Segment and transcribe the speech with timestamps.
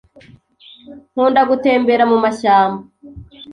[1.11, 2.83] Nkunda gutembera mumashyamba.